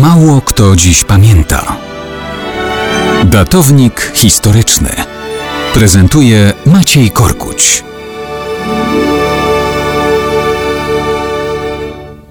Mało 0.00 0.40
kto 0.40 0.76
dziś 0.76 1.04
pamięta. 1.04 1.76
Datownik 3.24 4.12
historyczny 4.14 4.88
prezentuje 5.74 6.52
Maciej 6.66 7.10
Korkuć. 7.10 7.84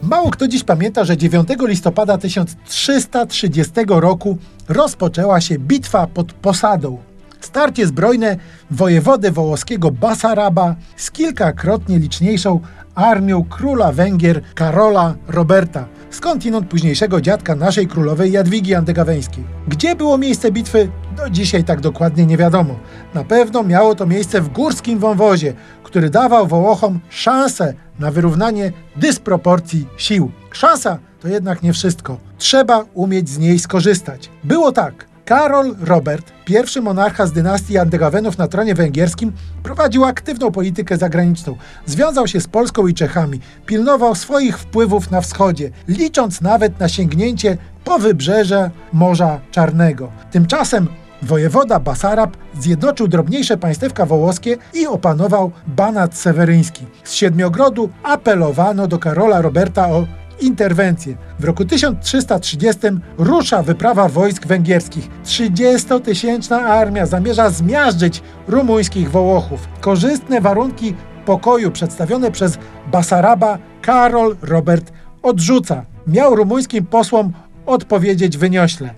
Mało 0.04 0.32
kto 0.32 0.48
dziś 0.48 0.64
pamięta, 0.64 1.06
że 1.06 1.18
9 1.18 1.48
listopada 1.60 2.18
1330 2.18 3.74
roku 3.88 4.38
rozpoczęła 4.70 5.42
się 5.42 5.60
bitwa 5.60 6.08
pod 6.08 6.34
Posadą. 6.34 6.98
Starcie 7.42 7.88
zbrojne 7.88 8.38
wojewody 8.72 9.32
wołoskiego 9.32 9.92
Basaraba 9.92 10.76
z 10.98 11.12
kilkakrotnie 11.12 12.00
liczniejszą 12.00 12.60
armią 12.96 13.44
króla 13.44 13.92
Węgier 13.92 14.42
Karola 14.56 15.16
Roberta, 15.28 15.86
skądinąd 16.16 16.68
późniejszego 16.68 17.22
dziadka 17.22 17.56
naszej 17.56 17.88
królowej 17.88 18.32
Jadwigi 18.32 18.76
Andegaweńskiej. 18.76 19.44
Gdzie 19.68 19.96
było 19.96 20.18
miejsce 20.18 20.52
bitwy? 20.52 20.90
Do 21.18 21.30
dzisiaj 21.30 21.64
tak 21.64 21.82
dokładnie 21.82 22.26
nie 22.26 22.38
wiadomo. 22.38 22.76
Na 23.14 23.24
pewno 23.24 23.64
miało 23.64 23.96
to 23.96 24.06
miejsce 24.06 24.42
w 24.42 24.50
górskim 24.50 25.00
wąwozie, 25.00 25.54
który 25.84 26.10
dawał 26.10 26.48
Wołochom 26.48 27.00
szansę 27.10 27.74
na 28.00 28.12
wyrównanie 28.12 28.72
dysproporcji 28.96 29.88
sił. 29.98 30.32
Szansa 30.52 31.00
to 31.22 31.28
jednak 31.28 31.64
nie 31.64 31.74
wszystko. 31.74 32.18
Trzeba 32.38 32.86
umieć 32.94 33.30
z 33.30 33.38
niej 33.38 33.60
skorzystać. 33.60 34.30
Było 34.44 34.72
tak. 34.72 35.15
Karol 35.26 35.76
Robert, 35.82 36.32
pierwszy 36.46 36.82
monarcha 36.82 37.26
z 37.26 37.32
dynastii 37.32 37.78
Andegawenów 37.78 38.38
na 38.38 38.48
tronie 38.48 38.76
węgierskim, 38.76 39.32
prowadził 39.64 40.06
aktywną 40.06 40.52
politykę 40.52 40.98
zagraniczną. 40.98 41.56
Związał 41.86 42.28
się 42.28 42.42
z 42.42 42.48
Polską 42.48 42.88
i 42.88 42.94
Czechami, 42.94 43.40
pilnował 43.66 44.16
swoich 44.16 44.60
wpływów 44.60 45.12
na 45.12 45.22
wschodzie, 45.22 45.72
licząc 45.88 46.42
nawet 46.42 46.80
na 46.80 46.90
sięgnięcie 46.90 47.58
po 47.84 48.00
wybrzeże 48.00 48.72
Morza 48.94 49.40
Czarnego. 49.52 50.12
Tymczasem 50.32 50.88
wojewoda 51.22 51.80
Basarab 51.80 52.38
zjednoczył 52.60 53.08
drobniejsze 53.08 53.58
państewka 53.58 54.06
wołoskie 54.06 54.58
i 54.74 54.88
opanował 54.88 55.52
Banat 55.68 56.18
Seweryński. 56.18 56.86
Z 57.04 57.14
Siedmiogrodu 57.14 57.90
apelowano 58.04 58.88
do 58.88 59.00
Karola 59.00 59.42
Roberta 59.42 59.88
o 59.90 60.06
interwencję. 60.40 61.16
W 61.40 61.44
roku 61.44 61.66
1330 61.66 62.82
rusza 63.18 63.64
wyprawa 63.64 64.08
wojsk 64.08 64.48
węgierskich. 64.48 65.10
30-tysięczna 65.26 66.56
armia 66.56 67.06
zamierza 67.06 67.50
zmiażdżyć 67.50 68.22
rumuńskich 68.48 69.12
Wołochów. 69.12 69.68
Korzystne 69.82 70.42
warunki 70.42 70.96
pokoju 71.26 71.72
przedstawione 71.72 72.32
przez 72.32 72.58
Basaraba 72.92 73.58
Karol 73.82 74.36
Robert 74.42 74.92
odrzuca. 75.24 75.86
Miał 76.08 76.36
rumuńskim 76.36 76.86
posłom 76.86 77.34
odpowiedzieć 77.66 78.38
wyniośle. 78.38 78.90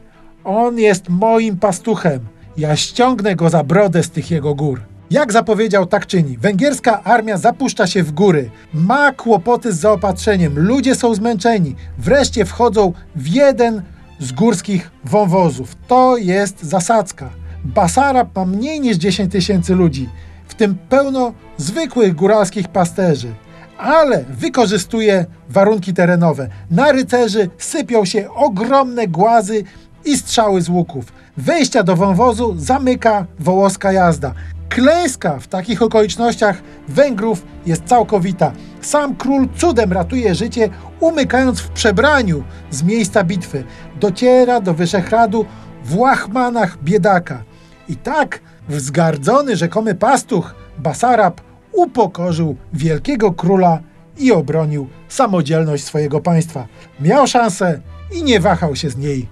On 0.43 0.79
jest 0.79 1.09
moim 1.09 1.57
pastuchem. 1.57 2.19
Ja 2.57 2.75
ściągnę 2.75 3.35
go 3.35 3.49
za 3.49 3.63
brodę 3.63 4.03
z 4.03 4.09
tych 4.09 4.31
jego 4.31 4.55
gór. 4.55 4.81
Jak 5.11 5.33
zapowiedział, 5.33 5.85
tak 5.85 6.07
czyni. 6.07 6.37
Węgierska 6.37 7.03
armia 7.03 7.37
zapuszcza 7.37 7.87
się 7.87 8.03
w 8.03 8.11
góry, 8.11 8.49
ma 8.73 9.11
kłopoty 9.11 9.73
z 9.73 9.79
zaopatrzeniem, 9.79 10.59
ludzie 10.59 10.95
są 10.95 11.15
zmęczeni. 11.15 11.75
Wreszcie 11.97 12.45
wchodzą 12.45 12.93
w 13.15 13.27
jeden 13.27 13.81
z 14.19 14.31
górskich 14.31 14.91
wąwozów. 15.03 15.75
To 15.87 16.17
jest 16.17 16.63
zasadzka. 16.63 17.29
Basarab 17.63 18.35
ma 18.35 18.45
mniej 18.45 18.81
niż 18.81 18.97
10 18.97 19.31
tysięcy 19.31 19.75
ludzi, 19.75 20.09
w 20.47 20.55
tym 20.55 20.75
pełno 20.89 21.33
zwykłych 21.57 22.15
góralskich 22.15 22.67
pasterzy. 22.67 23.33
Ale 23.77 24.25
wykorzystuje 24.29 25.25
warunki 25.49 25.93
terenowe. 25.93 26.49
Na 26.71 26.91
rycerzy 26.91 27.49
sypią 27.57 28.05
się 28.05 28.33
ogromne 28.33 29.07
głazy 29.07 29.63
i 30.05 30.17
strzały 30.17 30.61
z 30.61 30.69
łuków. 30.69 31.05
Wejścia 31.37 31.83
do 31.83 31.95
wąwozu 31.95 32.55
zamyka 32.57 33.25
wołoska 33.39 33.91
jazda. 33.91 34.33
Klęska 34.69 35.39
w 35.39 35.47
takich 35.47 35.81
okolicznościach 35.81 36.61
Węgrów 36.87 37.45
jest 37.65 37.85
całkowita. 37.85 38.51
Sam 38.81 39.15
król 39.15 39.47
cudem 39.57 39.93
ratuje 39.93 40.35
życie, 40.35 40.69
umykając 40.99 41.59
w 41.59 41.69
przebraniu 41.69 42.43
z 42.71 42.83
miejsca 42.83 43.23
bitwy. 43.23 43.63
Dociera 43.99 44.61
do 44.61 44.73
Wyszehradu 44.73 45.45
w 45.83 45.97
łachmanach 45.97 46.83
biedaka. 46.83 47.43
I 47.89 47.95
tak 47.95 48.39
wzgardzony 48.69 49.55
rzekomy 49.55 49.95
pastuch 49.95 50.55
Basarab 50.77 51.41
upokorzył 51.73 52.55
wielkiego 52.73 53.31
króla 53.31 53.79
i 54.17 54.31
obronił 54.31 54.87
samodzielność 55.07 55.83
swojego 55.83 56.19
państwa. 56.21 56.67
Miał 56.99 57.27
szansę 57.27 57.81
i 58.15 58.23
nie 58.23 58.39
wahał 58.39 58.75
się 58.75 58.89
z 58.89 58.97
niej 58.97 59.27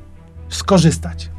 skorzystać. 0.49 1.34